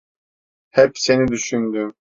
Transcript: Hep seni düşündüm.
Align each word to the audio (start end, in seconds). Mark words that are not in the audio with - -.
Hep 0.71 0.91
seni 0.97 1.27
düşündüm. 1.27 1.93